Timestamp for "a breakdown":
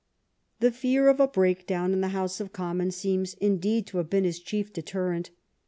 1.19-1.93